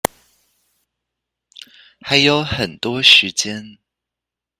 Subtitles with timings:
[1.99, 3.77] 還有很多時間